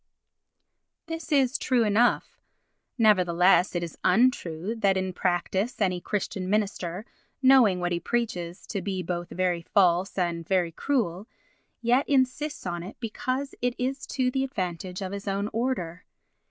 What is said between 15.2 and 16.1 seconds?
own order.